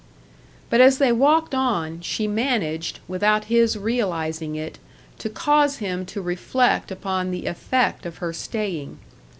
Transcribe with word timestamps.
But 0.71 0.81
as 0.81 0.97
they 0.97 1.11
walked 1.11 1.53
on, 1.53 1.99
she 2.01 2.25
managed, 2.27 2.99
without 3.07 3.43
his 3.45 3.77
realising 3.77 4.55
it, 4.55 4.79
to 5.19 5.29
cause 5.29 5.77
him 5.77 6.07
to 6.07 6.23
reflect 6.23 6.89
upon 6.89 7.29
the 7.29 7.45
effect 7.45 8.07
of 8.07 8.17
her 8.17 8.33
staying. 8.33 8.97